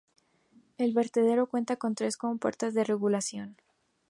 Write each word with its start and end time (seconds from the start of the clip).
El 0.79 0.93
vertedero 0.95 1.45
cuenta 1.45 1.75
con 1.75 1.93
tres 1.93 2.17
compuertas 2.17 2.73
de 2.73 2.83
regulación. 2.83 3.57